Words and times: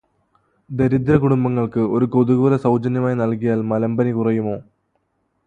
ദരിദ്രകുടുംബങ്ങൾക്ക് 0.69 1.79
ഒരു 1.91 2.05
കൊതുകുവല 2.05 2.57
സൗജന്യമായി 2.57 3.15
നൽകിയാൽ 3.15 3.61
മലമ്പനി 3.71 4.11
കുറയുമോ? 4.11 4.57